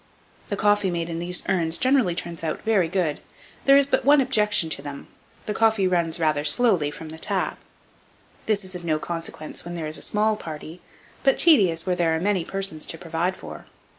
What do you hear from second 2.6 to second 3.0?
very